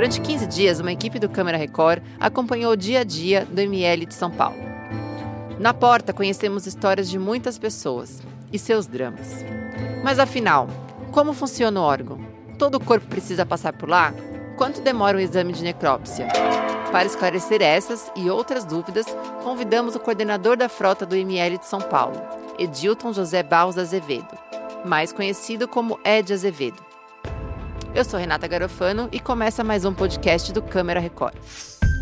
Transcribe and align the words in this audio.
Durante 0.00 0.18
15 0.22 0.46
dias, 0.46 0.80
uma 0.80 0.92
equipe 0.92 1.18
do 1.18 1.28
Câmara 1.28 1.58
Record 1.58 2.02
acompanhou 2.18 2.72
o 2.72 2.76
dia 2.76 3.00
a 3.00 3.04
dia 3.04 3.44
do 3.44 3.60
ML 3.60 4.06
de 4.06 4.14
São 4.14 4.30
Paulo. 4.30 4.56
Na 5.58 5.74
porta, 5.74 6.14
conhecemos 6.14 6.66
histórias 6.66 7.10
de 7.10 7.18
muitas 7.18 7.58
pessoas 7.58 8.22
e 8.50 8.58
seus 8.58 8.86
dramas. 8.86 9.44
Mas 10.02 10.18
afinal, 10.18 10.68
como 11.12 11.34
funciona 11.34 11.78
o 11.78 11.82
órgão? 11.82 12.18
Todo 12.58 12.76
o 12.76 12.80
corpo 12.82 13.08
precisa 13.08 13.44
passar 13.44 13.74
por 13.74 13.90
lá? 13.90 14.14
Quanto 14.56 14.80
demora 14.80 15.18
o 15.18 15.20
exame 15.20 15.52
de 15.52 15.62
necrópsia? 15.62 16.28
Para 16.90 17.04
esclarecer 17.04 17.60
essas 17.60 18.10
e 18.16 18.30
outras 18.30 18.64
dúvidas, 18.64 19.04
convidamos 19.42 19.94
o 19.94 20.00
coordenador 20.00 20.56
da 20.56 20.70
frota 20.70 21.04
do 21.04 21.14
ML 21.14 21.58
de 21.58 21.66
São 21.66 21.78
Paulo, 21.78 22.18
Edilton 22.58 23.12
José 23.12 23.42
Baus 23.42 23.76
Azevedo, 23.76 24.34
mais 24.82 25.12
conhecido 25.12 25.68
como 25.68 26.00
Ed 26.02 26.32
Azevedo. 26.32 26.89
Eu 27.92 28.04
sou 28.04 28.20
Renata 28.20 28.46
Garofano 28.46 29.08
e 29.10 29.18
começa 29.18 29.64
mais 29.64 29.84
um 29.84 29.92
podcast 29.92 30.52
do 30.52 30.62
Câmara 30.62 31.00
Record. 31.00 31.34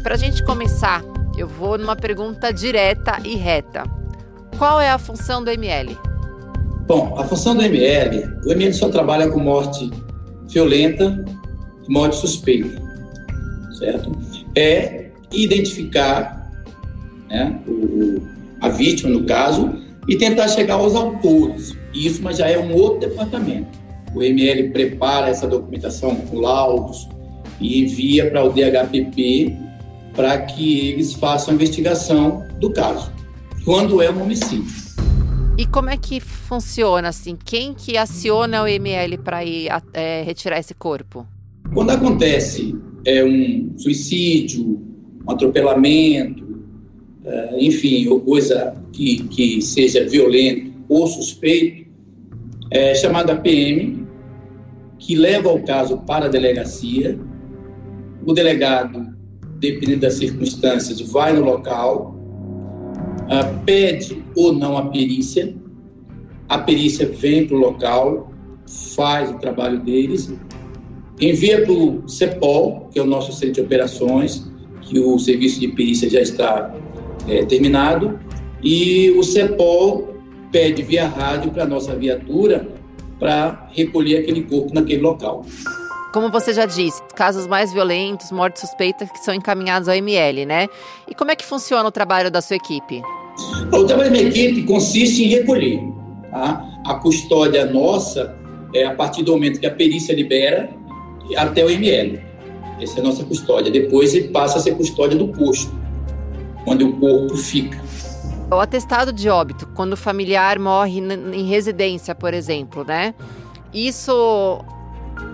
Para 0.03 0.17
a 0.17 0.19
gente 0.19 0.45
começar, 0.45 1.03
eu 1.37 1.49
vou 1.49 1.79
numa 1.79 1.97
pergunta 1.97 2.53
direta 2.53 3.19
e 3.25 3.37
reta. 3.37 3.85
Qual 4.59 4.79
é 4.83 4.91
a 4.91 4.99
função 4.99 5.43
do 5.43 5.51
ML? 5.51 5.97
Bom, 6.87 7.19
a 7.19 7.25
função 7.25 7.57
do 7.57 7.63
ML, 7.63 8.23
o 8.45 8.53
ML 8.53 8.75
só 8.75 8.91
trabalha 8.91 9.31
com 9.31 9.41
morte 9.41 9.91
violenta 10.47 11.25
e 11.89 11.91
morte 11.91 12.17
suspeita, 12.17 12.81
certo? 13.79 14.13
É 14.55 15.11
identificar 15.33 16.51
né, 17.31 17.59
o, 17.67 18.21
a 18.61 18.69
vítima, 18.69 19.09
no 19.09 19.25
caso, 19.25 19.75
e 20.07 20.17
tentar 20.17 20.49
chegar 20.49 20.75
aos 20.75 20.95
autores. 20.95 21.75
Isso, 21.95 22.23
mas 22.23 22.37
já 22.37 22.47
é 22.47 22.59
um 22.59 22.75
outro 22.75 23.09
departamento. 23.09 23.88
O 24.15 24.23
ML 24.23 24.71
prepara 24.71 25.29
essa 25.29 25.47
documentação 25.47 26.17
com 26.17 26.39
laudos 26.39 27.09
e 27.61 27.83
envia 27.83 28.31
para 28.31 28.45
o 28.45 28.51
DHPP 28.51 29.57
para 30.15 30.39
que 30.43 30.89
eles 30.89 31.13
façam 31.13 31.53
a 31.53 31.55
investigação 31.55 32.45
do 32.59 32.73
caso, 32.73 33.13
quando 33.65 34.03
é 34.03 34.11
um 34.11 34.23
homicídio. 34.23 34.89
E 35.57 35.67
como 35.67 35.91
é 35.91 35.97
que 35.97 36.21
funciona 36.21 37.09
assim? 37.09 37.37
Quem 37.45 37.75
que 37.75 37.97
aciona 37.97 38.63
o 38.63 38.67
ML 38.67 39.19
para 39.19 39.45
ir 39.45 39.69
é, 39.93 40.23
retirar 40.23 40.59
esse 40.59 40.75
corpo? 40.75 41.27
Quando 41.75 41.91
acontece 41.91 42.77
é, 43.05 43.25
um 43.25 43.75
suicídio, 43.77 44.81
um 45.27 45.31
atropelamento, 45.31 46.47
é, 47.25 47.57
enfim, 47.61 48.07
ou 48.09 48.21
coisa 48.21 48.77
que, 48.93 49.25
que 49.25 49.61
seja 49.61 50.09
violento 50.09 50.73
ou 50.89 51.07
suspeito, 51.07 51.88
é 52.71 52.95
chamada 52.95 53.37
PM, 53.37 54.07
que 54.99 55.15
leva 55.15 55.51
o 55.51 55.63
caso 55.63 55.99
para 55.99 56.27
a 56.27 56.29
delegacia. 56.29 57.19
O 58.27 58.33
delegado 58.33 59.19
dependendo 59.59 60.01
das 60.01 60.15
circunstâncias, 60.15 61.01
vai 61.01 61.33
no 61.33 61.45
local, 61.45 62.17
uh, 63.25 63.65
pede 63.65 64.23
ou 64.37 64.53
não 64.53 64.79
a 64.79 64.87
perícia, 64.87 65.55
a 66.49 66.59
perícia 66.59 67.07
vem 67.09 67.47
para 67.47 67.57
o 67.57 67.61
local, 67.61 68.33
faz 68.95 69.31
o 69.31 69.35
trabalho 69.35 69.81
deles, 69.81 70.33
envia 71.21 71.63
para 71.63 71.73
o 71.73 72.09
CEPOL, 72.09 72.89
que 72.93 72.99
é 72.99 73.03
o 73.03 73.07
nosso 73.07 73.33
centro 73.33 73.55
de 73.55 73.61
operações, 73.63 74.49
que 74.83 74.99
o 74.99 75.19
serviço 75.19 75.61
de 75.61 75.69
perícia 75.69 76.09
já 76.09 76.21
está 76.21 76.75
é, 77.27 77.45
terminado, 77.45 78.19
e 78.63 79.11
o 79.11 79.23
CEPOL 79.23 80.08
pede 80.51 80.83
via 80.83 81.07
rádio 81.07 81.51
para 81.51 81.65
a 81.65 81.67
nossa 81.67 81.95
viatura 81.95 82.69
para 83.19 83.69
recolher 83.73 84.19
aquele 84.19 84.43
corpo 84.43 84.73
naquele 84.75 85.03
local. 85.03 85.45
Como 86.13 86.31
você 86.31 86.53
já 86.53 86.65
disse, 86.65 87.03
casos 87.15 87.47
mais 87.47 87.73
violentos, 87.73 88.33
mortes 88.33 88.63
suspeitas 88.63 89.11
que 89.11 89.19
são 89.19 89.35
encaminhados 89.35 89.89
ao 89.89 89.95
ML, 89.95 90.47
né? 90.47 90.69
E 91.07 91.15
como 91.15 91.31
é 91.31 91.37
que 91.37 91.45
funciona 91.45 91.87
o 91.87 91.93
trabalho 91.93 92.31
da 92.31 92.41
sua 92.41 92.57
equipe? 92.57 93.03
O 93.73 93.85
trabalho 93.85 94.11
da 94.11 94.17
minha 94.17 94.29
equipe 94.29 94.63
consiste 94.63 95.25
em 95.25 95.29
recolher. 95.29 95.81
Tá? 96.31 96.65
A 96.87 96.95
custódia 96.95 97.67
nossa 97.67 98.37
é 98.75 98.85
a 98.85 98.95
partir 98.95 99.23
do 99.23 99.33
momento 99.33 99.61
que 99.61 99.67
a 99.67 99.71
perícia 99.71 100.15
libera 100.15 100.71
até 101.37 101.65
o 101.65 101.71
ML. 101.71 102.21
Essa 102.81 102.99
é 102.99 103.01
a 103.01 103.05
nossa 103.05 103.25
custódia. 103.25 103.71
Depois 103.71 104.15
ele 104.15 104.29
passa 104.29 104.59
a 104.59 104.61
ser 104.61 104.77
custódia 104.77 105.19
do 105.19 105.29
posto, 105.29 105.73
onde 106.67 106.85
o 106.85 106.93
corpo 106.95 107.37
fica. 107.37 107.81
O 108.51 108.55
atestado 108.55 109.13
de 109.13 109.29
óbito, 109.29 109.69
quando 109.75 109.93
o 109.93 109.97
familiar 109.97 110.59
morre 110.59 111.01
em 111.01 111.47
residência, 111.47 112.15
por 112.15 112.33
exemplo, 112.33 112.83
né? 112.83 113.15
Isso 113.75 114.65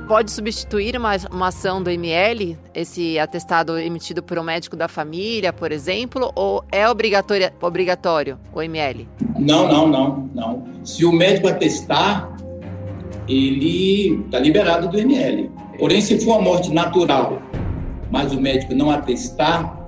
pode 0.08 0.32
substituir 0.32 0.96
uma, 0.96 1.12
uma 1.30 1.48
ação 1.48 1.80
do 1.80 1.90
ML, 1.90 2.58
esse 2.74 3.16
atestado 3.16 3.78
emitido 3.78 4.20
por 4.20 4.36
um 4.36 4.42
médico 4.42 4.74
da 4.74 4.88
família, 4.88 5.52
por 5.52 5.70
exemplo, 5.70 6.32
ou 6.34 6.64
é 6.72 6.88
obrigatório, 6.88 7.52
obrigatório 7.62 8.36
o 8.52 8.60
ML? 8.60 9.08
Não, 9.38 9.68
não, 9.68 9.86
não, 9.86 10.30
não. 10.34 10.64
Se 10.82 11.04
o 11.04 11.12
médico 11.12 11.46
atestar, 11.46 12.36
ele 13.28 14.24
está 14.24 14.40
liberado 14.40 14.88
do 14.88 14.98
ML. 14.98 15.52
Porém, 15.78 16.00
se 16.00 16.18
for 16.18 16.32
uma 16.32 16.42
morte 16.42 16.72
natural, 16.72 17.40
mas 18.10 18.32
o 18.32 18.40
médico 18.40 18.74
não 18.74 18.90
atestar, 18.90 19.83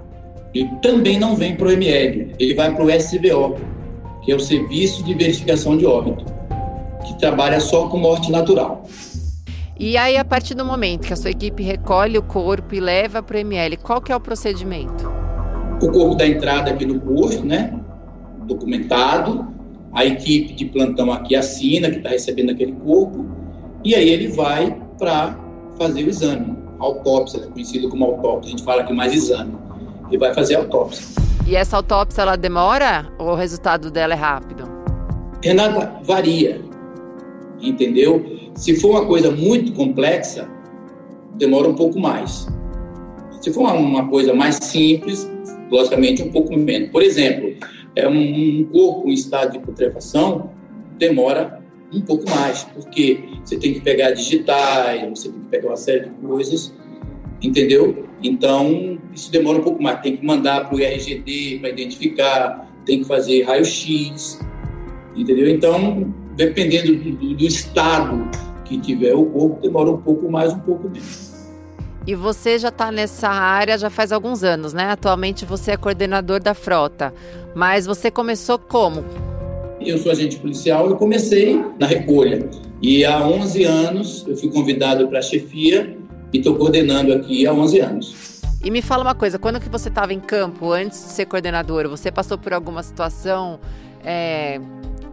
ele 0.61 0.71
também 0.83 1.19
não 1.19 1.35
vem 1.37 1.57
para 1.57 1.69
o 1.69 1.71
ML, 1.71 2.35
ele 2.39 2.55
vai 2.55 2.75
para 2.75 2.85
o 2.85 2.91
SVO, 2.91 3.57
que 4.23 4.33
é 4.33 4.35
o 4.35 4.41
Serviço 4.41 5.03
de 5.05 5.15
Verificação 5.15 5.77
de 5.77 5.87
Óbito, 5.87 6.25
que 7.07 7.19
trabalha 7.19 7.61
só 7.61 7.89
com 7.89 7.99
morte 7.99 8.31
natural. 8.31 8.85
E 9.79 9.97
aí, 9.99 10.17
a 10.17 10.25
partir 10.25 10.55
do 10.55 10.65
momento 10.65 11.07
que 11.07 11.13
a 11.13 11.17
sua 11.17 11.31
equipe 11.31 11.63
recolhe 11.63 12.17
o 12.17 12.23
corpo 12.23 12.75
e 12.75 12.81
leva 12.81 13.23
para 13.23 13.37
o 13.37 13.41
ML, 13.41 13.77
qual 13.77 14.01
que 14.01 14.11
é 14.11 14.17
o 14.17 14.21
procedimento? 14.21 15.07
O 15.83 15.93
corpo 15.93 16.15
da 16.15 16.27
entrada 16.27 16.71
aqui 16.71 16.87
no 16.87 16.99
posto, 16.99 17.45
né? 17.45 17.79
Documentado. 18.47 19.55
A 19.93 20.05
equipe 20.05 20.55
de 20.55 20.65
plantão 20.65 21.13
aqui 21.13 21.37
assina 21.37 21.91
que 21.91 21.99
está 21.99 22.09
recebendo 22.09 22.51
aquele 22.51 22.73
corpo. 22.73 23.27
E 23.85 23.95
aí 23.95 24.09
ele 24.09 24.29
vai 24.29 24.75
para 24.99 25.39
fazer 25.79 26.05
o 26.05 26.09
exame. 26.09 26.57
autópsia, 26.79 27.41
é 27.41 27.47
conhecido 27.47 27.91
como 27.91 28.05
autópsia. 28.07 28.49
A 28.49 28.57
gente 28.57 28.65
fala 28.65 28.81
aqui 28.81 28.95
mais 28.95 29.13
exame. 29.13 29.66
E 30.11 30.17
vai 30.17 30.33
fazer 30.35 30.57
a 30.57 30.59
autópsia. 30.59 31.05
E 31.47 31.55
essa 31.55 31.77
autópsia, 31.77 32.23
ela 32.23 32.37
demora 32.37 33.13
ou 33.19 33.31
o 33.31 33.35
resultado 33.35 33.91
dela 33.91 34.15
é 34.15 34.17
rápido? 34.17 34.69
Renata, 35.43 35.93
varia. 36.03 36.61
Entendeu? 37.61 38.25
Se 38.55 38.77
for 38.81 38.91
uma 38.91 39.07
coisa 39.07 39.31
muito 39.31 39.73
complexa, 39.73 40.49
demora 41.35 41.69
um 41.69 41.75
pouco 41.75 41.99
mais. 41.99 42.47
Se 43.41 43.53
for 43.53 43.63
uma 43.73 44.09
coisa 44.09 44.35
mais 44.35 44.57
simples, 44.57 45.31
logicamente 45.71 46.23
um 46.23 46.31
pouco 46.31 46.57
menos. 46.57 46.91
Por 46.91 47.03
exemplo, 47.03 47.55
é 47.95 48.09
um 48.09 48.65
corpo 48.73 49.09
em 49.09 49.15
estado 49.15 49.53
de 49.53 49.59
putrefação 49.59 50.51
demora 50.99 51.63
um 51.93 52.01
pouco 52.01 52.29
mais, 52.29 52.65
porque 52.65 53.21
você 53.45 53.57
tem 53.57 53.73
que 53.73 53.81
pegar 53.81 54.11
digitais, 54.11 55.09
você 55.09 55.29
tem 55.29 55.41
que 55.41 55.47
pegar 55.47 55.69
uma 55.69 55.77
série 55.77 56.07
de 56.07 56.11
coisas, 56.27 56.75
entendeu? 57.41 58.06
Então, 58.23 58.99
isso 59.15 59.31
demora 59.31 59.59
um 59.59 59.63
pouco 59.63 59.83
mais. 59.83 60.01
Tem 60.01 60.17
que 60.17 60.25
mandar 60.25 60.69
para 60.69 60.77
o 60.77 60.81
IRGD 60.81 61.59
para 61.61 61.71
identificar, 61.71 62.71
tem 62.85 63.01
que 63.01 63.05
fazer 63.05 63.43
raio-x, 63.43 64.41
entendeu? 65.15 65.49
Então, 65.49 66.13
dependendo 66.35 66.95
do, 66.95 67.35
do 67.35 67.45
estado 67.45 68.29
que 68.65 68.79
tiver 68.79 69.15
o 69.15 69.25
corpo, 69.27 69.61
demora 69.61 69.91
um 69.91 69.99
pouco 69.99 70.31
mais, 70.31 70.53
um 70.53 70.61
pouco 70.61 70.89
menos. 70.89 71.27
E 72.07 72.15
você 72.15 72.57
já 72.59 72.69
está 72.69 72.93
nessa 72.93 73.29
área 73.29 73.77
já 73.77 73.91
faz 73.91 74.13
alguns 74.13 74.45
anos, 74.45 74.73
né? 74.73 74.85
Atualmente 74.85 75.45
você 75.45 75.73
é 75.73 75.77
coordenador 75.77 76.41
da 76.41 76.55
frota. 76.55 77.13
Mas 77.55 77.85
você 77.85 78.11
começou 78.11 78.59
como? 78.59 79.05
Eu 79.81 79.99
sou 79.99 80.13
agente 80.13 80.37
policial, 80.39 80.89
eu 80.89 80.97
comecei 80.97 81.61
na 81.79 81.87
recolha. 81.87 82.49
E 82.81 83.05
há 83.05 83.27
11 83.27 83.65
anos 83.65 84.25
eu 84.29 84.37
fui 84.37 84.51
convidado 84.51 85.09
para 85.09 85.19
a 85.19 85.23
chefia 85.23 85.96
e 86.37 86.39
estou 86.39 86.55
coordenando 86.55 87.13
aqui 87.13 87.47
há 87.47 87.53
11 87.53 87.81
anos. 87.81 88.41
E 88.63 88.71
me 88.71 88.83
fala 88.83 89.03
uma 89.03 89.15
coisa, 89.15 89.39
quando 89.39 89.61
que 89.61 89.69
você 89.69 89.89
estava 89.89 90.13
em 90.13 90.21
campo, 90.21 90.73
antes 90.73 91.05
de 91.05 91.11
ser 91.11 91.27
coordenador, 91.27 91.89
você 91.89 92.11
passou 92.11 92.37
por 92.37 92.53
alguma 92.53 92.83
situação 92.83 93.61
é, 94.05 94.61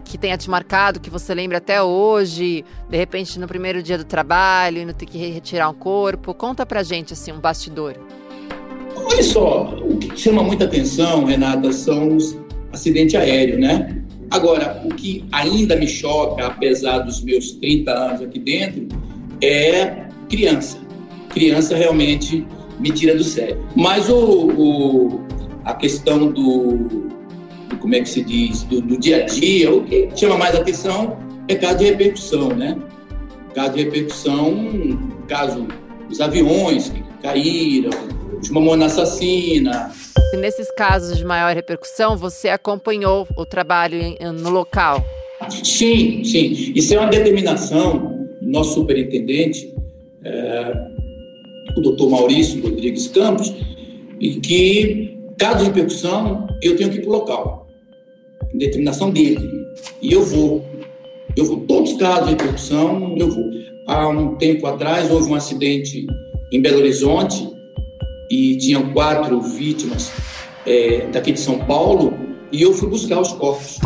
que 0.03 0.17
tenha 0.17 0.37
te 0.37 0.49
marcado, 0.49 0.99
que 0.99 1.09
você 1.09 1.33
lembra 1.33 1.57
até 1.57 1.81
hoje, 1.81 2.63
de 2.89 2.97
repente 2.97 3.39
no 3.39 3.47
primeiro 3.47 3.81
dia 3.83 3.97
do 3.97 4.03
trabalho, 4.03 4.85
não 4.85 4.93
ter 4.93 5.05
que 5.05 5.17
retirar 5.17 5.69
um 5.69 5.73
corpo? 5.73 6.33
Conta 6.33 6.65
pra 6.65 6.83
gente, 6.83 7.13
assim, 7.13 7.31
um 7.31 7.39
bastidor. 7.39 7.95
Olha 8.95 9.23
só, 9.23 9.75
o 9.81 9.97
que 9.97 10.17
chama 10.19 10.43
muita 10.43 10.65
atenção, 10.65 11.25
Renata, 11.25 11.71
são 11.71 12.15
os 12.15 12.37
acidentes 12.71 13.15
aéreos, 13.15 13.59
né? 13.59 14.03
Agora, 14.31 14.81
o 14.83 14.89
que 14.89 15.25
ainda 15.31 15.75
me 15.75 15.87
choca, 15.87 16.47
apesar 16.47 16.99
dos 16.99 17.21
meus 17.21 17.51
30 17.51 17.91
anos 17.91 18.21
aqui 18.21 18.39
dentro, 18.39 18.87
é 19.41 20.07
criança. 20.29 20.82
Criança 21.33 21.75
realmente 21.75 22.45
me 22.79 22.91
tira 22.91 23.15
do 23.15 23.23
sério. 23.23 23.57
Mas 23.75 24.09
o, 24.09 24.15
o 24.15 25.23
a 25.65 25.73
questão 25.73 26.31
do, 26.31 27.09
como 27.79 27.95
é 27.95 28.01
que 28.01 28.09
se 28.09 28.23
diz, 28.23 28.63
do, 28.63 28.81
do 28.81 28.97
dia 28.97 29.23
a 29.23 29.25
dia, 29.25 29.73
o 29.73 29.83
que 29.83 30.09
chama 30.15 30.37
mais 30.37 30.55
atenção 30.55 31.17
é 31.47 31.55
caso 31.55 31.79
de 31.79 31.85
repercussão, 31.85 32.49
né? 32.49 32.77
Caso 33.53 33.73
de 33.73 33.83
repercussão, 33.83 35.11
caso 35.27 35.67
dos 36.09 36.19
aviões 36.19 36.89
que 36.89 37.03
caíram, 37.21 37.91
os 38.41 38.49
Mamona 38.49 38.85
Assassina. 38.85 39.91
E 40.33 40.37
nesses 40.37 40.69
casos 40.75 41.17
de 41.17 41.25
maior 41.25 41.53
repercussão, 41.53 42.17
você 42.17 42.49
acompanhou 42.49 43.27
o 43.37 43.45
trabalho 43.45 43.97
no 44.33 44.49
local? 44.49 45.03
Sim, 45.49 46.23
sim. 46.23 46.73
Isso 46.75 46.93
é 46.93 46.99
uma 46.99 47.09
determinação 47.09 48.27
do 48.41 48.49
nosso 48.49 48.73
superintendente, 48.73 49.73
é, 50.23 50.92
o 51.75 51.81
doutor 51.81 52.09
Maurício 52.09 52.61
Rodrigues 52.61 53.07
Campos, 53.07 53.53
e 54.19 54.35
que, 54.35 55.17
caso 55.37 55.59
de 55.59 55.65
repercussão, 55.65 56.47
eu 56.61 56.75
tenho 56.75 56.89
que 56.89 56.97
ir 56.97 57.01
para 57.01 57.09
o 57.09 57.13
local. 57.13 57.67
Determinação 58.53 59.09
dele. 59.09 59.49
E 60.01 60.13
eu 60.13 60.23
vou. 60.23 60.63
Eu 61.35 61.45
vou. 61.45 61.61
Todos 61.61 61.91
os 61.91 61.97
casos 61.97 62.25
de 62.25 62.31
repercussão, 62.31 63.15
eu 63.17 63.29
vou. 63.29 63.43
Há 63.87 64.07
um 64.07 64.35
tempo 64.35 64.65
atrás, 64.67 65.11
houve 65.11 65.29
um 65.29 65.35
acidente 65.35 66.05
em 66.51 66.61
Belo 66.61 66.77
Horizonte 66.77 67.49
e 68.29 68.57
tinham 68.57 68.93
quatro 68.93 69.41
vítimas 69.41 70.11
é, 70.65 71.07
daqui 71.07 71.31
de 71.31 71.39
São 71.39 71.59
Paulo 71.65 72.13
e 72.51 72.61
eu 72.61 72.73
fui 72.73 72.87
buscar 72.87 73.19
os 73.19 73.33
corpos. 73.33 73.79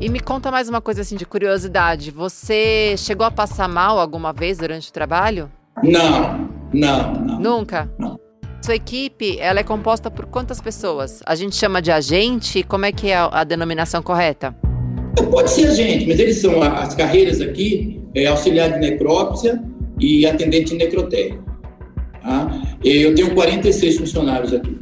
E 0.00 0.08
me 0.08 0.18
conta 0.18 0.50
mais 0.50 0.68
uma 0.68 0.80
coisa 0.80 1.02
assim 1.02 1.14
de 1.14 1.24
curiosidade. 1.24 2.10
Você 2.10 2.96
chegou 2.96 3.24
a 3.24 3.30
passar 3.30 3.68
mal 3.68 4.00
alguma 4.00 4.32
vez 4.32 4.58
durante 4.58 4.88
o 4.88 4.92
trabalho? 4.92 5.48
Não, 5.82 6.48
não, 6.72 7.12
não. 7.14 7.40
Nunca? 7.40 7.90
Não. 7.98 8.18
Sua 8.64 8.76
equipe, 8.76 9.38
ela 9.40 9.58
é 9.58 9.64
composta 9.64 10.10
por 10.10 10.26
quantas 10.26 10.60
pessoas? 10.60 11.20
A 11.26 11.34
gente 11.34 11.56
chama 11.56 11.82
de 11.82 11.90
agente? 11.90 12.62
Como 12.62 12.86
é 12.86 12.92
que 12.92 13.10
é 13.10 13.16
a 13.16 13.42
denominação 13.42 14.00
correta? 14.02 14.54
Pode 15.30 15.50
ser 15.50 15.66
agente, 15.66 16.06
mas 16.06 16.18
eles 16.20 16.38
são 16.38 16.62
as 16.62 16.94
carreiras 16.94 17.40
aqui, 17.40 18.00
é 18.14 18.26
auxiliar 18.26 18.72
de 18.72 18.78
necrópsia 18.78 19.60
e 19.98 20.24
atendente 20.26 20.70
de 20.70 20.76
necrotério. 20.76 21.42
Tá? 22.22 22.62
Eu 22.84 23.14
tenho 23.14 23.34
46 23.34 23.98
funcionários 23.98 24.52
aqui. 24.52 24.78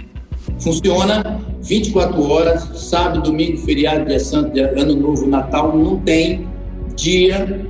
Funciona 0.58 1.40
24 1.62 2.22
horas, 2.30 2.62
sábado, 2.74 3.22
domingo, 3.22 3.56
feriado, 3.58 4.04
dia 4.04 4.20
santo, 4.20 4.52
dia, 4.52 4.72
ano 4.78 4.94
novo, 4.94 5.26
Natal, 5.26 5.76
não 5.76 5.98
tem 6.00 6.46
dia 6.94 7.66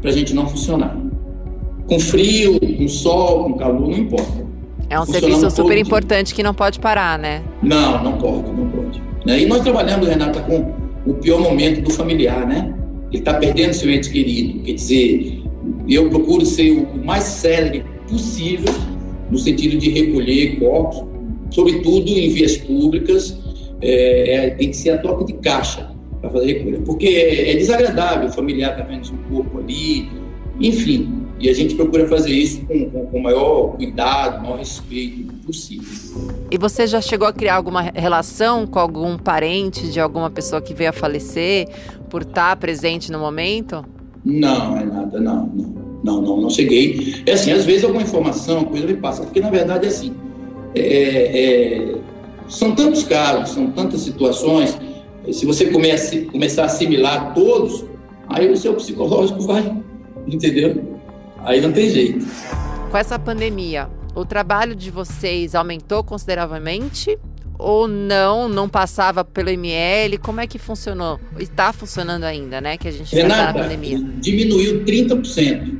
para 0.00 0.10
a 0.10 0.12
gente 0.12 0.34
não 0.34 0.48
funcionar. 0.48 0.96
Com 1.86 2.00
frio, 2.00 2.58
com 2.60 2.88
sol, 2.88 3.44
com 3.44 3.54
calor, 3.54 3.88
não 3.88 3.98
importa. 3.98 4.44
É 4.88 5.00
um 5.00 5.06
serviço 5.06 5.50
super 5.50 5.76
importante 5.76 6.34
que 6.34 6.42
não 6.42 6.54
pode 6.54 6.78
parar, 6.78 7.18
né? 7.18 7.42
Não, 7.62 8.02
não 8.02 8.12
pode, 8.18 8.50
não 8.50 8.68
pode. 8.68 9.02
Né? 9.26 9.40
E 9.40 9.46
nós 9.46 9.60
trabalhamos, 9.60 10.06
Renata, 10.06 10.40
com 10.40 10.72
o 11.06 11.14
pior 11.14 11.40
momento 11.40 11.82
do 11.82 11.90
familiar, 11.90 12.46
né? 12.46 12.74
Ele 13.10 13.18
está 13.18 13.34
perdendo 13.34 13.72
seu 13.72 13.90
ente 13.90 14.10
querido. 14.10 14.60
Quer 14.62 14.72
dizer, 14.72 15.42
eu 15.88 16.08
procuro 16.10 16.44
ser 16.44 16.70
o 16.72 17.04
mais 17.04 17.24
célere 17.24 17.84
possível 18.08 18.72
no 19.30 19.38
sentido 19.38 19.78
de 19.78 19.90
recolher 19.90 20.58
corpos, 20.58 21.02
sobretudo 21.50 22.08
em 22.08 22.28
vias 22.28 22.56
públicas, 22.56 23.38
é, 23.80 24.34
é, 24.34 24.50
tem 24.50 24.70
que 24.70 24.76
ser 24.76 24.90
a 24.90 24.98
toque 24.98 25.24
de 25.24 25.32
caixa 25.34 25.90
para 26.20 26.30
fazer 26.30 26.46
recolha, 26.46 26.80
porque 26.84 27.06
é, 27.06 27.52
é 27.52 27.56
desagradável 27.56 28.28
o 28.28 28.32
familiar 28.32 28.72
estar 28.72 28.84
tá 28.84 28.88
vendo 28.88 29.06
seu 29.06 29.16
corpo 29.30 29.58
ali, 29.58 30.08
enfim, 30.60 31.23
e 31.38 31.48
a 31.48 31.52
gente 31.52 31.74
procura 31.74 32.06
fazer 32.06 32.30
isso 32.30 32.60
com, 32.66 32.90
com, 32.90 33.06
com 33.06 33.18
o 33.18 33.22
maior 33.22 33.76
cuidado, 33.76 34.42
maior 34.42 34.58
respeito 34.58 35.34
possível. 35.44 35.88
E 36.50 36.56
você 36.56 36.86
já 36.86 37.00
chegou 37.00 37.26
a 37.26 37.32
criar 37.32 37.56
alguma 37.56 37.82
relação 37.82 38.66
com 38.66 38.78
algum 38.78 39.18
parente 39.18 39.90
de 39.90 40.00
alguma 40.00 40.30
pessoa 40.30 40.62
que 40.62 40.72
veio 40.72 40.90
a 40.90 40.92
falecer 40.92 41.68
por 42.08 42.22
estar 42.22 42.56
presente 42.56 43.10
no 43.10 43.18
momento? 43.18 43.84
Não, 44.24 44.76
é 44.76 44.84
nada, 44.84 45.20
não, 45.20 45.46
não. 45.46 45.84
Não, 46.04 46.20
não, 46.20 46.40
não 46.42 46.50
cheguei. 46.50 47.22
É 47.24 47.32
assim, 47.32 47.50
às 47.50 47.64
vezes 47.64 47.82
alguma 47.82 48.02
informação, 48.02 48.64
coisa 48.64 48.86
me 48.86 48.94
passa, 48.94 49.22
porque 49.22 49.40
na 49.40 49.48
verdade 49.48 49.86
é 49.86 49.88
assim. 49.88 50.14
É, 50.74 50.80
é, 50.80 51.94
são 52.46 52.74
tantos 52.74 53.04
casos, 53.04 53.54
são 53.54 53.70
tantas 53.70 54.00
situações. 54.00 54.76
Se 55.32 55.46
você 55.46 55.66
comece, 55.66 56.26
começar 56.26 56.64
a 56.64 56.66
assimilar 56.66 57.32
todos, 57.32 57.86
aí 58.28 58.52
o 58.52 58.56
seu 58.56 58.74
psicológico 58.74 59.40
vai, 59.40 59.74
entendeu? 60.28 60.93
Aí 61.44 61.60
não 61.60 61.72
tem 61.72 61.90
jeito. 61.90 62.26
Com 62.90 62.96
essa 62.96 63.18
pandemia, 63.18 63.88
o 64.14 64.24
trabalho 64.24 64.74
de 64.74 64.90
vocês 64.90 65.54
aumentou 65.54 66.02
consideravelmente 66.02 67.18
ou 67.58 67.86
não, 67.86 68.48
não 68.48 68.68
passava 68.68 69.24
pelo 69.24 69.48
ML? 69.48 70.18
Como 70.18 70.40
é 70.40 70.46
que 70.46 70.58
funcionou? 70.58 71.20
Está 71.38 71.72
funcionando 71.72 72.24
ainda, 72.24 72.60
né? 72.60 72.76
Que 72.76 72.88
a 72.88 72.90
gente 72.90 73.14
está 73.14 73.28
na 73.28 73.52
pandemia. 73.52 73.98
Diminuiu 74.20 74.84
30% 74.84 75.78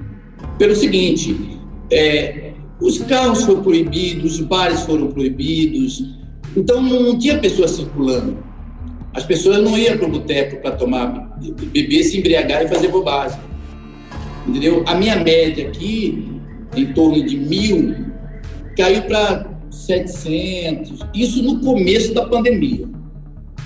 pelo 0.59 0.75
seguinte: 0.75 1.59
é, 1.91 2.53
os 2.81 2.99
carros 2.99 3.45
foram 3.45 3.63
proibidos, 3.63 4.39
os 4.39 4.47
bares 4.47 4.81
foram 4.83 5.09
proibidos, 5.09 6.05
então 6.57 6.81
não 6.83 7.19
tinha 7.19 7.39
pessoas 7.39 7.73
circulando. 7.73 8.39
As 9.15 9.25
pessoas 9.25 9.63
não 9.63 9.79
iam 9.79 9.97
para 9.97 10.09
o 10.09 10.11
boteco 10.11 10.61
para 10.61 10.73
tomar, 10.73 11.39
beber, 11.73 12.03
se 12.03 12.19
embriagar 12.19 12.65
e 12.65 12.69
fazer 12.69 12.89
bobagem. 12.89 13.39
Entendeu? 14.47 14.85
A 14.87 14.95
minha 14.95 15.17
média 15.17 15.69
aqui, 15.69 16.29
em 16.77 16.93
torno 16.93 17.25
de 17.25 17.37
mil, 17.37 17.95
caiu 18.77 19.03
para 19.03 19.47
700. 19.71 21.01
Isso 21.15 21.43
no 21.43 21.61
começo 21.61 22.13
da 22.13 22.27
pandemia. 22.27 22.89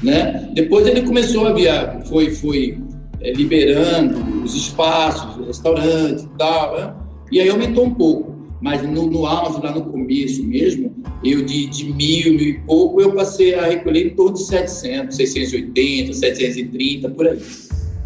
Né? 0.02 0.50
Depois 0.54 0.86
ele 0.86 1.02
começou 1.02 1.46
a 1.46 1.52
via, 1.52 2.00
foi, 2.06 2.30
foi 2.30 2.78
é, 3.20 3.32
liberando 3.32 4.44
os 4.44 4.54
espaços, 4.54 5.44
restaurantes 5.46 6.24
e 6.24 6.28
tal, 6.38 6.78
né? 6.78 6.94
e 7.32 7.40
aí 7.40 7.48
aumentou 7.48 7.84
um 7.84 7.94
pouco. 7.94 8.38
Mas 8.60 8.82
no, 8.82 9.06
no 9.06 9.24
auge, 9.24 9.60
lá 9.62 9.72
no 9.72 9.84
começo 9.84 10.44
mesmo, 10.44 10.92
eu 11.22 11.44
de, 11.44 11.66
de 11.66 11.84
mil, 11.84 12.34
mil 12.34 12.48
e 12.48 12.60
pouco, 12.66 13.00
eu 13.00 13.12
passei 13.12 13.54
a 13.54 13.66
recolher 13.66 14.06
em 14.06 14.10
torno 14.10 14.34
de 14.34 14.44
700, 14.46 15.16
680, 15.16 16.12
730, 16.12 17.10
por 17.10 17.28
aí. 17.28 17.38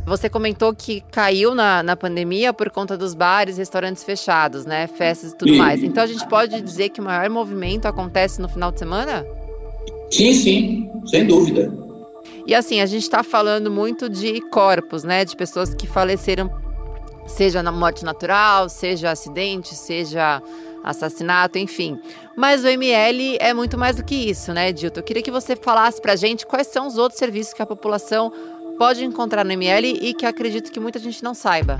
Você 0.04 0.28
comentou 0.28 0.75
que 0.75 1.00
caiu 1.12 1.54
na, 1.54 1.82
na 1.82 1.96
pandemia 1.96 2.52
por 2.52 2.70
conta 2.70 2.96
dos 2.96 3.14
bares, 3.14 3.56
restaurantes 3.56 4.02
fechados, 4.02 4.66
né? 4.66 4.88
Festas 4.88 5.32
e 5.32 5.37
tudo 5.37 5.52
sim. 5.52 5.58
mais. 5.58 5.82
Então 5.82 6.02
a 6.02 6.06
gente 6.06 6.26
pode 6.26 6.60
dizer 6.60 6.88
que 6.88 7.00
o 7.00 7.04
maior 7.04 7.28
movimento 7.31 7.87
acontece 7.87 8.40
no 8.40 8.49
final 8.49 8.72
de 8.72 8.81
semana? 8.81 9.25
Sim, 10.10 10.34
sim, 10.34 10.90
sem 11.06 11.25
dúvida. 11.26 11.72
E 12.46 12.54
assim, 12.54 12.81
a 12.81 12.87
gente 12.87 13.02
está 13.02 13.22
falando 13.22 13.70
muito 13.70 14.08
de 14.08 14.40
corpos, 14.49 15.04
né? 15.04 15.25
De 15.25 15.37
pessoas 15.37 15.72
que 15.72 15.87
faleceram, 15.87 16.50
seja 17.26 17.62
na 17.62 17.71
morte 17.71 18.04
natural, 18.04 18.68
seja 18.68 19.12
acidente, 19.12 19.75
seja 19.76 20.42
assassinato, 20.82 21.59
enfim. 21.59 21.99
Mas 22.37 22.64
o 22.64 22.66
ML 22.68 23.37
é 23.40 23.54
muito 23.54 23.78
mais 23.78 23.97
do 23.97 24.04
que 24.04 24.14
isso, 24.14 24.52
né, 24.52 24.73
Dilton? 24.73 25.00
Eu 25.00 25.04
queria 25.04 25.23
que 25.23 25.30
você 25.30 25.54
falasse 25.54 26.00
pra 26.00 26.16
gente 26.16 26.44
quais 26.44 26.66
são 26.66 26.88
os 26.88 26.99
outros 26.99 27.18
serviços 27.18 27.54
que 27.54 27.62
a 27.62 27.66
população 27.66 28.32
pode 28.79 29.05
encontrar 29.05 29.45
no 29.45 29.52
ML 29.52 29.99
e 30.00 30.14
que 30.14 30.26
acredito 30.26 30.71
que 30.71 30.81
muita 30.81 30.99
gente 30.99 31.23
não 31.23 31.35
saiba. 31.35 31.79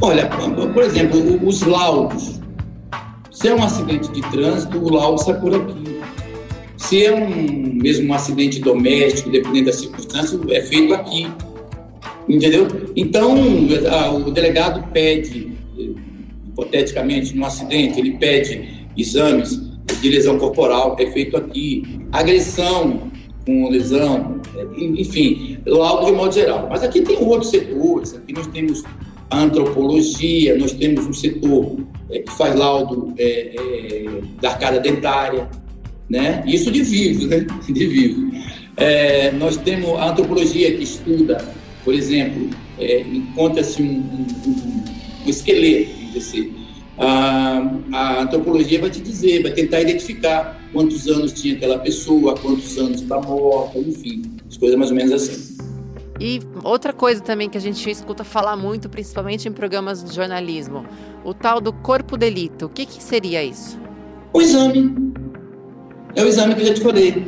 Olha, 0.00 0.28
por 0.72 0.82
exemplo, 0.82 1.46
os 1.46 1.62
laudos. 1.62 2.40
Se 3.30 3.48
é 3.48 3.54
um 3.54 3.62
acidente 3.62 4.10
de 4.12 4.20
trânsito, 4.30 4.78
o 4.78 4.92
laudo 4.92 5.22
sai 5.22 5.40
por 5.40 5.54
aqui. 5.54 6.00
Se 6.76 7.04
é 7.04 7.14
um, 7.14 7.74
mesmo 7.74 8.10
um 8.10 8.14
acidente 8.14 8.60
doméstico, 8.60 9.30
dependendo 9.30 9.66
da 9.66 9.72
circunstância, 9.72 10.38
é 10.50 10.62
feito 10.62 10.94
aqui. 10.94 11.26
Entendeu? 12.28 12.66
Então, 12.94 13.34
a, 13.90 14.10
o 14.10 14.30
delegado 14.30 14.86
pede, 14.92 15.52
hipoteticamente, 16.46 17.34
num 17.36 17.44
acidente, 17.44 17.98
ele 17.98 18.12
pede 18.18 18.86
exames 18.96 19.60
de 20.00 20.08
lesão 20.08 20.38
corporal, 20.38 20.96
é 20.98 21.06
feito 21.06 21.36
aqui. 21.36 21.82
Agressão 22.12 23.10
com 23.44 23.68
lesão, 23.68 24.35
enfim, 24.76 25.58
laudo 25.66 26.06
de 26.06 26.12
modo 26.12 26.34
geral. 26.34 26.66
Mas 26.70 26.82
aqui 26.82 27.02
tem 27.02 27.16
outros 27.18 27.50
setores, 27.50 28.14
aqui 28.14 28.32
nós 28.32 28.46
temos 28.48 28.82
a 29.30 29.40
antropologia, 29.40 30.56
nós 30.56 30.72
temos 30.72 31.06
um 31.06 31.12
setor 31.12 31.78
é, 32.10 32.20
que 32.20 32.32
faz 32.32 32.54
laudo 32.54 33.12
é, 33.18 33.24
é, 33.24 34.20
da 34.40 34.50
arcada 34.50 34.80
dentária, 34.80 35.48
né? 36.08 36.44
Isso 36.46 36.70
de 36.70 36.82
vivo, 36.82 37.26
né? 37.26 37.46
De 37.66 37.86
vivo. 37.86 38.30
É, 38.76 39.32
nós 39.32 39.56
temos 39.56 39.90
a 39.98 40.10
antropologia 40.10 40.76
que 40.76 40.84
estuda, 40.84 41.42
por 41.84 41.94
exemplo, 41.94 42.50
é, 42.78 43.00
encontra-se 43.00 43.82
um, 43.82 43.86
um, 43.86 44.26
um, 44.46 44.50
um, 44.50 45.28
esqueleto, 45.28 46.16
assim. 46.16 46.52
A, 46.98 47.62
a 47.92 48.22
antropologia 48.22 48.80
vai 48.80 48.90
te 48.90 49.00
dizer, 49.00 49.42
vai 49.42 49.52
tentar 49.52 49.80
identificar 49.80 50.60
quantos 50.72 51.06
anos 51.06 51.32
tinha 51.32 51.54
aquela 51.54 51.78
pessoa, 51.78 52.34
quantos 52.36 52.76
anos 52.78 53.02
está 53.02 53.20
morta, 53.20 53.78
enfim, 53.78 54.22
as 54.48 54.56
coisas 54.56 54.78
mais 54.78 54.90
ou 54.90 54.96
menos 54.96 55.12
assim. 55.12 55.56
E 56.18 56.40
outra 56.64 56.94
coisa 56.94 57.20
também 57.20 57.50
que 57.50 57.58
a 57.58 57.60
gente 57.60 57.90
escuta 57.90 58.24
falar 58.24 58.56
muito, 58.56 58.88
principalmente 58.88 59.46
em 59.46 59.52
programas 59.52 60.02
de 60.02 60.14
jornalismo, 60.14 60.86
o 61.22 61.34
tal 61.34 61.60
do 61.60 61.72
corpo 61.72 62.16
delito. 62.16 62.66
O 62.66 62.68
que, 62.70 62.86
que 62.86 63.02
seria 63.02 63.44
isso? 63.44 63.78
O 64.32 64.40
exame 64.40 65.12
é 66.14 66.22
o 66.22 66.26
exame 66.26 66.54
que 66.54 66.62
eu 66.62 66.66
já 66.66 66.74
te 66.74 66.80
falei. 66.80 67.26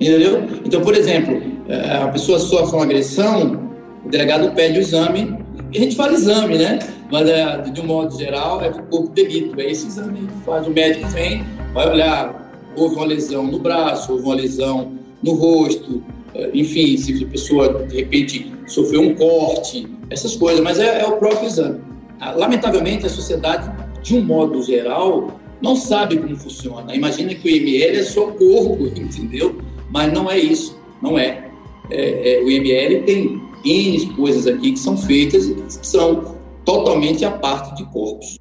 Entendeu? 0.00 0.48
Então, 0.64 0.80
por 0.80 0.94
exemplo, 0.94 1.42
é, 1.68 1.96
a 1.96 2.08
pessoa 2.08 2.38
sofre 2.38 2.76
uma 2.76 2.84
agressão, 2.84 3.68
o 4.04 4.08
delegado 4.08 4.52
pede 4.54 4.78
o 4.78 4.80
exame 4.80 5.41
A 5.74 5.78
gente 5.78 5.96
faz 5.96 6.20
exame, 6.20 6.58
né? 6.58 6.78
Mas 7.10 7.28
é, 7.28 7.58
de 7.62 7.80
um 7.80 7.86
modo 7.86 8.16
geral 8.18 8.60
é 8.60 8.68
corpo 8.70 9.08
de 9.14 9.22
delito. 9.22 9.58
É 9.58 9.70
esse 9.70 9.86
exame 9.86 10.26
que 10.26 10.44
faz. 10.44 10.66
O 10.66 10.70
médico 10.70 11.08
vem, 11.08 11.44
vai 11.72 11.88
olhar, 11.88 12.52
houve 12.76 12.96
uma 12.96 13.06
lesão 13.06 13.44
no 13.44 13.58
braço, 13.58 14.12
houve 14.12 14.24
uma 14.24 14.34
lesão 14.34 14.92
no 15.22 15.32
rosto, 15.32 16.02
é, 16.34 16.50
enfim, 16.52 16.96
se 16.96 17.24
a 17.24 17.26
pessoa 17.26 17.84
de 17.84 17.96
repente 17.96 18.52
sofreu 18.66 19.00
um 19.00 19.14
corte, 19.14 19.86
essas 20.10 20.36
coisas, 20.36 20.60
mas 20.60 20.78
é, 20.78 21.00
é 21.00 21.06
o 21.06 21.16
próprio 21.16 21.46
exame. 21.46 21.80
Ah, 22.20 22.32
lamentavelmente, 22.32 23.06
a 23.06 23.08
sociedade, 23.08 23.70
de 24.02 24.14
um 24.14 24.22
modo 24.22 24.62
geral, 24.62 25.40
não 25.60 25.74
sabe 25.74 26.18
como 26.18 26.36
funciona. 26.36 26.94
Imagina 26.94 27.34
que 27.34 27.48
o 27.48 27.50
IML 27.50 27.98
é 27.98 28.02
só 28.02 28.26
corpo, 28.26 28.86
entendeu? 28.94 29.56
Mas 29.90 30.12
não 30.12 30.30
é 30.30 30.38
isso, 30.38 30.78
não 31.02 31.18
é. 31.18 31.50
é, 31.90 32.40
é 32.40 32.42
o 32.42 32.50
IML 32.50 33.04
tem 33.04 33.41
N 33.64 34.06
coisas 34.14 34.46
aqui 34.46 34.72
que 34.72 34.78
são 34.78 34.96
feitas 34.96 35.46
e 35.46 35.54
que 35.54 35.86
são 35.86 36.36
totalmente 36.64 37.24
a 37.24 37.30
parte 37.30 37.74
de 37.76 37.84
corpos. 37.90 38.38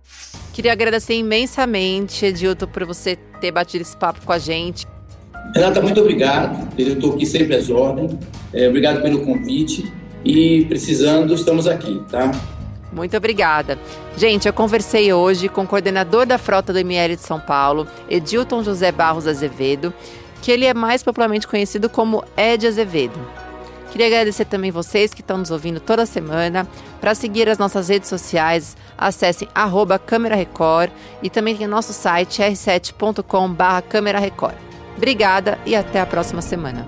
Queria 0.54 0.74
agradecer 0.74 1.16
imensamente, 1.16 2.26
Edilton, 2.26 2.68
por 2.68 2.86
você 2.86 3.16
ter 3.40 3.52
batido 3.52 3.84
esse 3.84 3.96
papo 3.96 4.22
com 4.26 4.32
a 4.32 4.38
gente. 4.38 4.86
Renata, 5.56 5.82
muito 5.82 6.00
obrigado. 6.00 6.68
Eu 6.78 6.94
estou 6.94 7.14
aqui 7.14 7.26
sempre 7.26 7.56
às 7.56 7.70
ordens. 7.70 8.14
É, 8.54 8.68
obrigado 8.68 9.02
pelo 9.02 9.26
convite 9.26 9.92
e 10.24 10.66
precisando, 10.66 11.34
estamos 11.34 11.68
aqui, 11.68 12.02
tá? 12.10 12.32
Muito 12.92 13.16
obrigada. 13.16 13.80
Gente, 14.18 14.48
eu 14.48 14.54
conversei 14.54 15.14
hoje 15.14 15.48
com 15.48 15.64
o 15.64 15.68
coordenador 15.68 16.26
da 16.26 16.38
frota 16.38 16.74
do 16.74 16.80
ML 16.80 17.16
de 17.16 17.22
São 17.22 17.40
Paulo, 17.40 17.88
Edilton 18.10 18.64
José 18.64 18.92
Barros 18.92 19.28
Azevedo, 19.28 19.94
que 20.42 20.52
ele 20.52 20.66
é 20.66 20.74
mais 20.74 21.02
popularmente 21.02 21.48
conhecido 21.48 21.90
como 21.90 22.24
Ed 22.36 22.68
Azevedo. 22.68 23.20
Queria 23.92 24.08
agradecer 24.08 24.46
também 24.46 24.72
vocês 24.72 25.14
que 25.14 25.20
estão 25.20 25.38
nos 25.38 25.52
ouvindo 25.52 25.82
toda 25.82 26.06
semana. 26.06 26.66
Para 27.02 27.14
seguir 27.14 27.50
as 27.50 27.58
nossas 27.58 27.90
redes 27.90 28.08
sociais, 28.08 28.78
acessem 28.98 29.50
arroba 29.54 30.00
Câmera 30.00 30.36
Record 30.36 30.92
e 31.22 31.30
também 31.30 31.56
tem 31.56 31.68
nosso 31.68 31.92
site 31.92 32.42
r7.com 32.42 33.54
barra 33.54 33.82
Câmera 33.82 34.18
Record. 34.18 34.56
Obrigada 34.96 35.60
e 35.66 35.76
até 35.76 36.00
a 36.00 36.06
próxima 36.06 36.42
semana. 36.42 36.88